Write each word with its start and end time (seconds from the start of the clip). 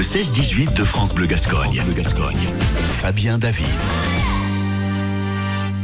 Le 0.00 0.04
16-18 0.04 0.72
de 0.72 0.82
France 0.82 1.14
Bleu 1.14 1.26
Gascogne. 1.26 1.78
Fabien 3.02 3.36
David. 3.36 3.66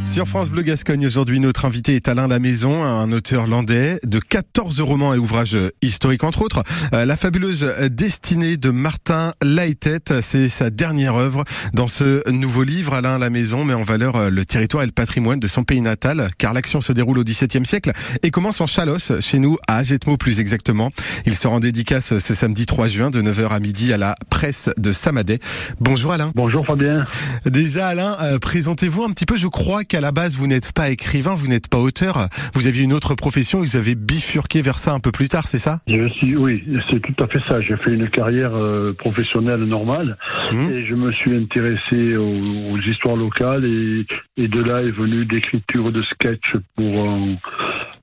Sur 0.06 0.26
France 0.28 0.50
Bleu 0.50 0.62
Gascogne, 0.62 1.06
aujourd'hui, 1.06 1.40
notre 1.40 1.66
invité 1.66 1.94
est 1.94 2.08
Alain 2.08 2.26
Lamaison, 2.26 2.82
un 2.84 3.12
auteur 3.12 3.46
landais 3.46 3.98
de 4.02 4.18
14 4.18 4.80
romans 4.80 5.12
et 5.12 5.18
ouvrages 5.18 5.58
historiques, 5.82 6.24
entre 6.24 6.40
autres. 6.40 6.62
Euh, 6.94 7.04
La 7.04 7.18
fabuleuse 7.18 7.66
destinée 7.90 8.56
de 8.56 8.70
Martin 8.70 9.32
Laïtet, 9.42 10.22
c'est 10.22 10.48
sa 10.48 10.70
dernière 10.70 11.16
œuvre. 11.16 11.44
Dans 11.74 11.86
ce 11.88 12.28
nouveau 12.30 12.62
livre, 12.62 12.94
Alain 12.94 13.18
Lamaison 13.18 13.64
met 13.66 13.74
en 13.74 13.82
valeur 13.82 14.16
euh, 14.16 14.30
le 14.30 14.46
territoire 14.46 14.84
et 14.84 14.86
le 14.86 14.92
patrimoine 14.92 15.38
de 15.38 15.48
son 15.48 15.64
pays 15.64 15.82
natal, 15.82 16.30
car 16.38 16.54
l'action 16.54 16.80
se 16.80 16.94
déroule 16.94 17.18
au 17.18 17.24
XVIIe 17.24 17.66
siècle 17.66 17.92
et 18.22 18.30
commence 18.30 18.62
en 18.62 18.66
Chalosse, 18.66 19.12
chez 19.20 19.38
nous, 19.38 19.58
à 19.68 19.78
Agetmo 19.78 20.16
plus 20.16 20.40
exactement. 20.40 20.92
Il 21.26 21.34
sera 21.34 21.56
en 21.56 21.60
dédicace 21.60 22.16
ce 22.18 22.34
samedi 22.34 22.64
3 22.64 22.88
juin 22.88 23.10
de 23.10 23.20
9h 23.20 23.48
à 23.48 23.60
midi 23.60 23.92
à 23.92 23.98
la 23.98 24.14
presse 24.30 24.70
de 24.78 24.92
Samadé. 24.92 25.40
Bonjour 25.80 26.12
Alain. 26.12 26.32
Bonjour 26.34 26.64
Fabien. 26.64 27.02
Déjà 27.44 27.88
Alain, 27.88 28.16
euh, 28.22 28.38
présentez-vous 28.38 29.04
un 29.04 29.10
petit 29.10 29.26
peu. 29.26 29.36
Je 29.36 29.48
crois 29.48 29.84
qu'à 29.96 30.02
la 30.02 30.12
base 30.12 30.36
vous 30.36 30.46
n'êtes 30.46 30.72
pas 30.72 30.90
écrivain, 30.90 31.34
vous 31.34 31.46
n'êtes 31.46 31.68
pas 31.68 31.78
auteur. 31.78 32.28
Vous 32.52 32.66
aviez 32.66 32.84
une 32.84 32.92
autre 32.92 33.14
profession 33.14 33.60
vous 33.60 33.76
avez 33.76 33.94
bifurqué 33.94 34.60
vers 34.60 34.76
ça 34.76 34.92
un 34.92 35.00
peu 35.00 35.10
plus 35.10 35.28
tard, 35.28 35.46
c'est 35.46 35.58
ça? 35.58 35.80
Je 35.86 36.06
suis, 36.18 36.36
oui, 36.36 36.62
c'est 36.90 37.00
tout 37.00 37.24
à 37.24 37.26
fait 37.28 37.40
ça. 37.48 37.62
J'ai 37.62 37.76
fait 37.78 37.92
une 37.92 38.10
carrière 38.10 38.54
euh, 38.54 38.92
professionnelle 38.92 39.64
normale 39.64 40.18
Mmh. 40.52 40.72
et 40.72 40.86
je 40.86 40.94
me 40.94 41.10
suis 41.12 41.34
intéressé 41.34 42.16
aux, 42.16 42.42
aux 42.72 42.78
histoires 42.78 43.16
locales 43.16 43.64
et, 43.64 44.06
et 44.36 44.46
de 44.46 44.62
là 44.62 44.82
est 44.82 44.92
venue 44.92 45.24
l'écriture 45.30 45.90
de 45.90 46.02
sketch 46.02 46.52
pour 46.76 47.08
un, 47.08 47.36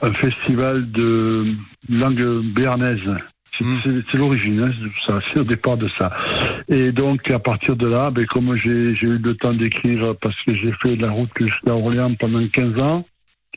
un 0.02 0.13
festival 0.16 0.91
de 0.91 1.45
langue 1.89 2.41
béarnaise. 2.53 2.99
C'est 3.57 3.66
Mmh. 3.66 4.03
c'est- 4.12 4.17
l'origine, 4.17 4.59
hein, 4.62 4.67
de 4.81 4.89
ça, 5.05 5.20
c'est 5.34 5.39
au 5.39 5.43
départ 5.43 5.77
de 5.77 5.88
ça. 5.99 6.11
Et 6.70 6.91
donc 6.91 7.30
à 7.30 7.39
partir 7.39 7.75
de 7.75 7.88
là, 7.88 8.09
ben, 8.09 8.25
comme 8.25 8.55
j'ai 8.55 8.70
eu 8.70 9.17
le 9.17 9.35
temps 9.35 9.52
d'écrire 9.52 10.16
parce 10.22 10.36
que 10.45 10.55
j'ai 10.55 10.73
fait 10.81 10.95
la 10.95 11.11
route 11.11 11.30
jusqu'à 11.39 11.72
Orléans 11.73 12.14
pendant 12.19 12.45
15 12.47 12.81
ans, 12.81 13.05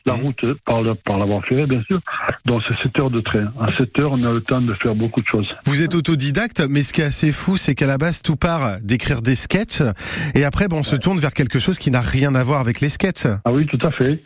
la 0.05 0.13
Mhm. 0.13 0.19
route 0.21 0.45
par, 0.65 0.81
par 1.03 1.19
l'avoir 1.19 1.43
fait, 1.45 1.65
bien 1.65 1.81
sûr. 1.87 1.99
Donc 2.45 2.61
c'est 2.67 2.75
7 2.83 2.97
heures 2.99 3.09
de 3.09 3.19
train. 3.21 3.51
À 3.59 3.75
7 3.77 3.97
heures, 3.99 4.11
on 4.11 4.23
a 4.23 4.31
le 4.31 4.41
temps 4.41 4.61
de 4.61 4.73
faire 4.75 4.93
beaucoup 4.95 5.19
de 5.21 5.25
choses. 5.27 5.47
Vous 5.65 5.81
êtes 5.81 5.95
autodidacte, 5.95 6.63
mais 6.69 6.83
ce 6.83 6.93
qui 6.93 7.01
est 7.01 7.05
assez 7.05 7.31
fou, 7.31 7.57
c'est 7.57 7.73
qu'à 7.75 7.87
la 7.87 7.97
base 7.97 8.21
tout 8.21 8.35
part 8.37 8.77
d'écrire 8.83 9.21
des 9.21 9.35
sketchs 9.35 9.81
et 10.35 10.45
après 10.45 10.67
bon, 10.67 10.77
on 10.79 10.83
se 10.83 10.95
tourne 10.95 11.19
vers 11.19 11.33
quelque 11.33 11.59
chose 11.59 11.77
qui 11.79 11.89
n'a 11.91 12.01
rien 12.01 12.35
à 12.35 12.43
voir 12.43 12.61
avec 12.61 12.79
les 12.81 12.89
sketchs. 12.89 13.25
Ah 13.43 13.51
oui, 13.51 13.65
tout 13.65 13.79
à 13.85 13.91
fait. 13.91 14.23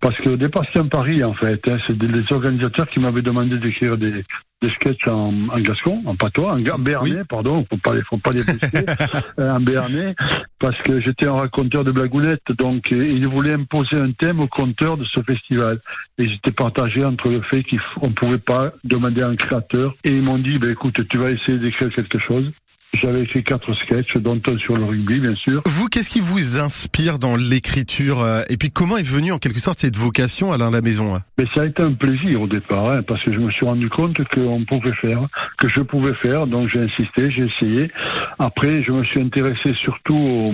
Parce 0.00 0.16
qu'au 0.22 0.36
départ, 0.36 0.64
c'était 0.66 0.78
un 0.80 0.88
pari, 0.88 1.22
en 1.22 1.34
fait. 1.34 1.60
hein. 1.68 1.76
C'est 1.86 1.96
des- 1.98 2.08
les 2.08 2.24
organisateurs 2.32 2.88
qui 2.88 3.00
m'avaient 3.00 3.20
demandé 3.22 3.58
d'écrire 3.58 3.96
des, 3.98 4.24
des 4.62 4.70
sketchs 4.74 5.06
en, 5.08 5.48
en 5.48 5.60
gascon, 5.60 6.02
en 6.06 6.14
patois, 6.16 6.52
en 6.54 6.78
béarnais, 6.78 7.16
Oui. 7.16 7.24
pardon, 7.28 7.64
faut 7.70 7.78
pas 7.78 7.94
les, 7.94 8.02
faut 8.02 8.18
pas 8.18 8.30
les 8.32 8.42
blesser, 8.42 8.86
euh, 9.38 9.54
en 9.54 9.60
béarnais, 9.60 10.14
parce 10.58 10.76
que 10.82 11.00
j'étais 11.00 11.26
un 11.28 11.32
raconteur 11.34 11.82
de 11.84 11.92
blagounettes, 11.92 12.52
donc 12.58 12.92
euh, 12.92 13.06
ils 13.06 13.26
voulaient 13.26 13.54
imposer 13.54 13.96
un 13.96 14.12
thème 14.12 14.40
aux 14.40 14.46
conteurs 14.48 14.96
de 14.98 15.04
ce 15.04 15.20
festival. 15.22 15.80
Et 16.18 16.28
j'étais 16.28 16.52
partagé 16.52 17.02
entre 17.04 17.30
le 17.30 17.40
fait 17.42 17.62
qu'on 17.98 18.08
ne 18.08 18.14
pouvait 18.14 18.38
pas 18.38 18.72
demander 18.84 19.22
à 19.22 19.28
un 19.28 19.36
créateur, 19.36 19.94
et 20.04 20.10
ils 20.10 20.22
m'ont 20.22 20.38
dit, 20.38 20.54
ben, 20.58 20.70
écoute, 20.72 20.96
tu 21.08 21.18
vas 21.18 21.28
essayer 21.28 21.58
d'écrire 21.58 21.88
quelque 21.94 22.18
chose. 22.18 22.50
J'avais 22.94 23.22
écrit 23.22 23.44
quatre 23.44 23.72
sketchs, 23.74 24.14
dont 24.16 24.40
un 24.48 24.58
sur 24.58 24.76
le 24.76 24.84
rugby, 24.84 25.20
bien 25.20 25.34
sûr. 25.36 25.62
Vous, 25.66 25.86
qu'est-ce 25.86 26.10
qui 26.10 26.20
vous 26.20 26.60
inspire 26.60 27.18
dans 27.18 27.36
l'écriture 27.36 28.20
euh, 28.20 28.42
Et 28.48 28.56
puis 28.56 28.70
comment 28.70 28.96
est 28.96 29.06
venue 29.06 29.32
en 29.32 29.38
quelque 29.38 29.60
sorte 29.60 29.78
cette 29.78 29.96
vocation 29.96 30.52
Alain 30.52 30.70
Lamaison 30.70 31.14
hein? 31.14 31.20
Mais 31.38 31.44
ça 31.54 31.62
a 31.62 31.66
été 31.66 31.82
un 31.82 31.92
plaisir 31.92 32.42
au 32.42 32.48
départ, 32.48 32.90
hein, 32.90 33.02
parce 33.06 33.22
que 33.22 33.32
je 33.32 33.38
me 33.38 33.50
suis 33.52 33.64
rendu 33.64 33.88
compte 33.88 34.16
qu'on 34.34 34.64
pouvait 34.64 34.94
faire, 35.00 35.28
que 35.58 35.68
je 35.68 35.80
pouvais 35.82 36.14
faire, 36.14 36.46
donc 36.46 36.68
j'ai 36.72 36.80
insisté, 36.80 37.30
j'ai 37.30 37.46
essayé. 37.46 37.90
Après, 38.38 38.82
je 38.82 38.90
me 38.90 39.04
suis 39.04 39.20
intéressé 39.20 39.72
surtout 39.84 40.16
aux, 40.16 40.52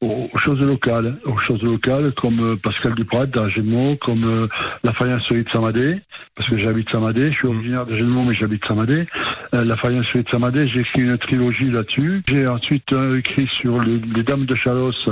aux 0.00 0.38
choses 0.38 0.60
locales, 0.60 1.18
aux 1.24 1.38
choses 1.38 1.62
locales 1.62 2.12
comme 2.14 2.40
euh, 2.40 2.56
Pascal 2.56 2.94
Duprat 2.94 3.26
d'Agenmo, 3.26 3.96
comme 3.96 4.24
euh, 4.24 4.48
la 4.84 4.92
faïencerie 4.92 5.42
de 5.42 5.50
Samadé, 5.50 6.00
parce 6.36 6.48
que 6.48 6.58
j'habite 6.58 6.88
Samadé, 6.90 7.32
je 7.32 7.36
suis 7.36 7.48
originaire 7.48 7.84
d'Agenmo 7.84 8.24
mais 8.24 8.34
j'habite 8.34 8.64
Samadé. 8.66 9.06
Euh, 9.54 9.64
la 9.64 9.76
faïencerie 9.76 10.24
de 10.24 10.28
Samadé, 10.28 10.68
j'ai 10.68 10.80
écrit 10.80 11.02
une 11.02 11.16
trilogie 11.16 11.70
là-dessus. 11.70 12.22
J'ai 12.28 12.46
ensuite 12.46 12.92
euh, 12.92 13.18
écrit 13.18 13.48
sur 13.60 13.80
les, 13.80 13.98
les 13.98 14.22
Dames 14.22 14.44
de 14.44 14.54
Chalosse, 14.56 15.08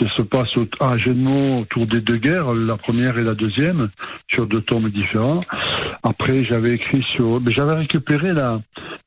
ça 0.00 0.08
se 0.16 0.22
passe 0.22 0.56
au, 0.56 0.66
à 0.80 0.94
Agenmo 0.94 1.60
autour 1.60 1.86
des 1.86 2.00
deux 2.00 2.16
guerres, 2.16 2.52
la 2.54 2.76
première 2.76 3.16
et 3.18 3.22
la 3.22 3.34
deuxième, 3.34 3.90
sur 4.28 4.46
deux 4.46 4.62
tomes 4.62 4.90
différents. 4.90 5.42
Après, 6.02 6.44
j'avais 6.44 6.70
écrit 6.70 7.04
sur, 7.14 7.40
mais 7.40 7.52
j'avais 7.52 7.74
récupéré 7.74 8.32
la, 8.32 8.60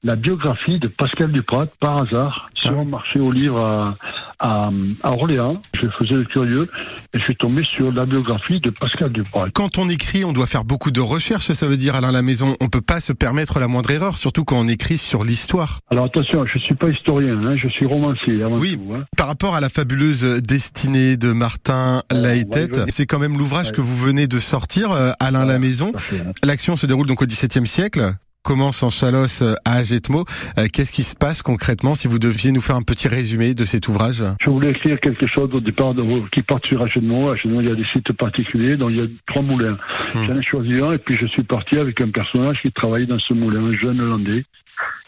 la 0.03 0.15
biographie 0.15 0.79
de 0.79 0.87
Pascal 0.87 1.31
Duprat 1.31 1.67
par 1.79 2.03
hasard 2.03 2.47
sur 2.55 2.71
Ah. 2.71 2.81
un 2.81 2.85
marché 2.85 3.19
au 3.19 3.31
livre 3.31 3.59
à, 3.59 3.97
à, 4.43 4.69
à 5.03 5.11
Orléans. 5.13 5.53
Je 5.73 5.87
faisais 5.97 6.13
le 6.15 6.25
curieux 6.25 6.69
et 7.13 7.19
je 7.19 7.23
suis 7.23 7.35
tombé 7.35 7.63
sur 7.75 7.91
la 7.91 8.05
biographie 8.05 8.59
de 8.59 8.69
Pascal 8.69 9.09
Duprat. 9.11 9.47
Quand 9.53 9.77
on 9.79 9.89
écrit, 9.89 10.23
on 10.25 10.33
doit 10.33 10.45
faire 10.47 10.65
beaucoup 10.65 10.91
de 10.91 10.99
recherches, 11.01 11.51
ça 11.53 11.65
veut 11.67 11.77
dire 11.77 11.95
Alain 11.95 12.11
Lamaison. 12.11 12.55
On 12.61 12.67
peut 12.67 12.81
pas 12.81 12.99
se 12.99 13.13
permettre 13.13 13.59
la 13.59 13.67
moindre 13.67 13.89
erreur, 13.91 14.17
surtout 14.17 14.43
quand 14.43 14.59
on 14.59 14.67
écrit 14.67 14.97
sur 14.97 15.23
l'histoire. 15.23 15.79
Alors 15.89 16.05
attention, 16.05 16.45
je 16.45 16.59
suis 16.59 16.75
pas 16.75 16.89
historien, 16.89 17.39
hein, 17.47 17.55
je 17.55 17.67
suis 17.69 17.85
romancier 17.85 18.43
avant 18.43 18.57
Oui. 18.59 18.77
tout. 18.77 18.93
Hein. 18.93 19.05
Par 19.17 19.27
rapport 19.27 19.55
à 19.55 19.61
la 19.61 19.69
fabuleuse 19.69 20.23
destinée 20.43 21.17
de 21.17 21.31
Martin 21.31 22.03
Euh, 22.13 22.85
c'est 22.89 23.05
quand 23.05 23.19
même 23.19 23.37
l'ouvrage 23.37 23.67
Ouais. 23.67 23.71
que 23.73 23.81
vous 23.81 23.95
venez 23.97 24.27
de 24.27 24.39
sortir, 24.39 24.91
euh, 24.91 25.11
Alain 25.19 25.45
Ouais. 25.47 25.91
Fait, 25.97 26.19
hein. 26.19 26.31
L'action 26.43 26.75
se 26.75 26.85
déroule 26.85 27.07
donc 27.07 27.21
au 27.21 27.25
XVIIe 27.25 27.65
siècle, 27.67 28.13
commence 28.43 28.83
en 28.83 28.89
Chalosse 28.89 29.41
euh, 29.41 29.55
à 29.65 29.77
Agetmo. 29.77 30.25
Euh, 30.59 30.67
Qu'est-ce 30.71 30.91
qui 30.91 31.03
se 31.03 31.15
passe 31.15 31.41
concrètement 31.41 31.95
si 31.95 32.07
vous 32.07 32.19
deviez 32.19 32.51
nous 32.51 32.61
faire 32.61 32.75
un 32.75 32.81
petit 32.81 33.07
résumé 33.07 33.53
de 33.55 33.65
cet 33.65 33.87
ouvrage? 33.87 34.23
Je 34.41 34.49
voulais 34.49 34.71
écrire 34.71 34.99
quelque 34.99 35.25
chose 35.27 35.49
au 35.53 35.59
départ 35.59 35.93
de- 35.93 36.03
qui 36.29 36.41
part 36.43 36.59
sur 36.67 36.81
Agenmo. 36.83 37.31
Agenmo, 37.31 37.61
il 37.61 37.69
y 37.69 37.71
a 37.71 37.75
des 37.75 37.85
sites 37.93 38.11
particuliers, 38.13 38.75
donc 38.75 38.91
il 38.91 38.97
y 38.99 39.01
a 39.01 39.07
trois 39.27 39.41
moulins. 39.41 39.77
Hmm. 40.13 40.25
J'en 40.27 40.37
ai 40.39 40.43
choisi 40.43 40.73
un 40.81 40.91
et 40.93 40.97
puis 40.97 41.15
je 41.19 41.25
suis 41.27 41.43
parti 41.43 41.77
avec 41.77 41.99
un 42.01 42.09
personnage 42.09 42.57
qui 42.61 42.71
travaillait 42.71 43.07
dans 43.07 43.19
ce 43.19 43.33
moulin, 43.33 43.63
un 43.63 43.73
jeune 43.73 43.99
Hollandais. 44.01 44.43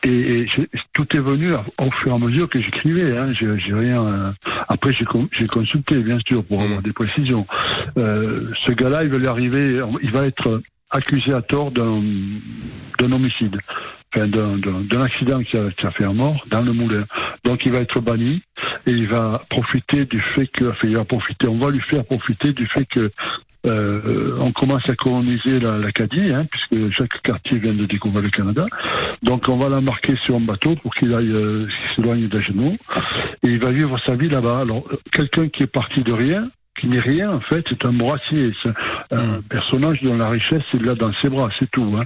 Et, 0.03 0.41
et 0.41 0.47
tout 0.93 1.07
est 1.15 1.19
venu 1.19 1.49
au 1.79 1.91
fur 2.03 2.11
et 2.11 2.15
à 2.15 2.19
mesure 2.19 2.47
que 2.47 2.61
j'écrivais. 2.61 3.17
Hein. 3.17 3.33
J'ai 3.33 3.73
rien. 3.73 4.05
euh, 4.05 4.31
Après, 4.69 4.93
j'ai 4.93 5.03
con- 5.03 5.27
j'ai 5.37 5.47
consulté, 5.47 5.97
bien 5.97 6.19
sûr, 6.27 6.43
pour 6.45 6.61
avoir 6.61 6.81
des 6.81 6.93
précisions. 6.93 7.45
Euh, 7.97 8.51
ce 8.65 8.71
gars-là, 8.71 9.03
il 9.03 9.09
va 9.09 9.17
lui 9.17 9.27
arriver, 9.27 9.81
il 10.03 10.11
va 10.11 10.27
être 10.27 10.61
accusé 10.95 11.33
à 11.33 11.41
tort 11.41 11.71
d'un 11.71 13.11
homicide, 13.11 13.57
enfin, 14.15 14.27
d'un- 14.27 15.01
accident 15.01 15.41
qui 15.43 15.57
a, 15.57 15.69
qui 15.71 15.85
a 15.85 15.91
fait 15.91 16.05
un 16.05 16.13
mort 16.13 16.43
dans 16.49 16.61
le 16.61 16.71
moulin. 16.73 17.05
Donc, 17.43 17.65
il 17.65 17.71
va 17.71 17.79
être 17.79 18.01
banni 18.01 18.41
et 18.87 18.91
il 18.91 19.07
va 19.07 19.33
profiter 19.49 20.05
du 20.05 20.19
fait 20.33 20.47
que, 20.47 20.65
enfin, 20.65 20.87
il 20.87 20.95
va 20.97 21.05
profiter, 21.05 21.47
on 21.47 21.59
va 21.59 21.69
lui 21.69 21.81
faire 21.81 22.03
profiter 22.05 22.53
du 22.53 22.65
fait 22.67 22.85
que 22.85 23.11
euh, 23.67 24.37
on 24.39 24.51
commence 24.51 24.87
à 24.89 24.95
coloniser 24.95 25.59
la- 25.59 25.79
l'Acadie, 25.79 26.31
hein, 26.31 26.45
puisque 26.51 26.91
chaque 26.99 27.19
quartier 27.23 27.57
vient 27.57 27.73
de 27.73 27.87
découvrir 27.87 28.21
le 28.21 28.29
Canada. 28.29 28.67
Donc 29.23 29.45
on 29.49 29.57
va 29.57 29.69
l'embarquer 29.69 30.15
sur 30.23 30.35
un 30.35 30.41
bateau 30.41 30.75
pour 30.75 30.93
qu'il 30.93 31.11
aille 31.15 31.31
euh, 31.31 31.67
s'éloigne 31.95 32.27
d'Agenot. 32.27 32.73
Et 33.43 33.47
il 33.47 33.59
va 33.59 33.71
vivre 33.71 33.97
sa 34.05 34.15
vie 34.15 34.29
là-bas. 34.29 34.59
Alors, 34.61 34.85
euh, 34.91 34.97
quelqu'un 35.11 35.49
qui 35.49 35.63
est 35.63 35.67
parti 35.81 36.03
de 36.03 36.13
rien, 36.13 36.51
qui 36.79 36.87
n'est 36.87 36.99
rien 36.99 37.31
en 37.31 37.41
fait, 37.41 37.63
c'est 37.69 37.85
un 37.85 37.91
morassier. 37.91 38.51
C'est 38.63 38.69
un 39.11 39.37
Mm. 39.37 39.41
personnage 39.49 39.99
dont 40.03 40.15
la 40.17 40.29
richesse, 40.29 40.63
il 40.73 40.83
l'a 40.83 40.93
dans 40.93 41.11
ses 41.21 41.29
bras, 41.29 41.49
c'est 41.59 41.69
tout. 41.71 41.95
Hein. 41.97 42.05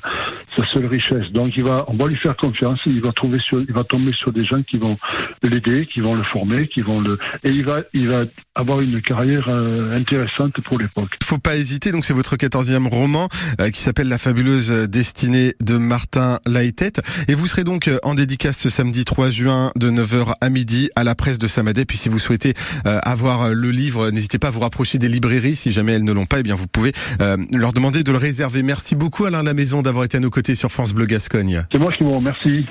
Sa 0.57 0.65
seule 0.73 0.85
richesse. 0.87 1.31
Donc 1.33 1.53
il 1.55 1.63
va, 1.63 1.85
on 1.87 1.95
va 1.95 2.07
lui 2.07 2.17
faire 2.17 2.35
confiance. 2.35 2.79
Il 2.85 3.01
va 3.01 3.11
trouver 3.13 3.39
sur, 3.39 3.61
il 3.61 3.73
va 3.73 3.83
tomber 3.83 4.11
sur 4.13 4.31
des 4.31 4.45
gens 4.45 4.61
qui 4.63 4.77
vont 4.77 4.97
l'aider, 5.43 5.87
qui 5.91 5.99
vont 6.01 6.15
le 6.15 6.23
former, 6.23 6.67
qui 6.67 6.81
vont 6.81 7.01
le, 7.01 7.17
et 7.43 7.49
il 7.49 7.65
va, 7.65 7.79
il 7.93 8.09
va 8.09 8.21
avoir 8.55 8.81
une 8.81 9.01
carrière 9.01 9.47
euh, 9.49 9.95
intéressante 9.95 10.53
pour 10.65 10.77
l'époque. 10.77 11.11
Faut 11.23 11.37
pas 11.37 11.55
hésiter, 11.55 11.91
donc 11.91 12.05
c'est 12.05 12.13
votre 12.13 12.35
quatorzième 12.35 12.87
roman 12.87 13.27
euh, 13.59 13.69
qui 13.69 13.81
s'appelle 13.81 14.09
La 14.09 14.17
fabuleuse 14.17 14.89
destinée 14.89 15.53
de 15.61 15.77
Martin 15.77 16.39
Laïtet. 16.45 16.93
Et 17.27 17.35
vous 17.35 17.47
serez 17.47 17.63
donc 17.63 17.87
euh, 17.87 17.97
en 18.03 18.15
dédicace 18.15 18.57
ce 18.57 18.69
samedi 18.69 19.05
3 19.05 19.29
juin 19.29 19.71
de 19.75 19.89
9h 19.89 20.33
à 20.41 20.49
midi 20.49 20.89
à 20.95 21.03
la 21.03 21.15
presse 21.15 21.37
de 21.37 21.47
Samadé. 21.47 21.85
Puis 21.85 21.97
si 21.97 22.09
vous 22.09 22.19
souhaitez 22.19 22.53
euh, 22.85 22.99
avoir 23.03 23.49
le 23.53 23.71
livre, 23.71 24.11
n'hésitez 24.11 24.39
pas 24.39 24.47
à 24.49 24.51
vous 24.51 24.58
rapprocher 24.59 24.97
des 24.97 25.09
librairies. 25.09 25.55
Si 25.55 25.71
jamais 25.71 25.93
elles 25.93 26.03
ne 26.03 26.11
l'ont 26.11 26.25
pas, 26.25 26.39
eh 26.39 26.43
bien 26.43 26.55
vous 26.55 26.67
pouvez 26.67 26.91
euh, 27.21 27.37
leur 27.53 27.73
demander 27.73 28.03
de 28.03 28.11
le 28.11 28.17
réserver. 28.17 28.63
Merci 28.63 28.95
beaucoup 28.95 29.25
Alain 29.25 29.43
Lamaison 29.43 29.81
d'avoir 29.81 30.05
été 30.05 30.17
à 30.17 30.19
nos 30.19 30.29
côtés 30.29 30.55
sur 30.55 30.71
France 30.71 30.93
Bleu 30.93 31.05
Gascogne. 31.05 31.63
C'est 31.71 31.79
moi 31.79 31.91
qui 31.91 32.03
vous 32.03 32.15
remercie. 32.15 32.65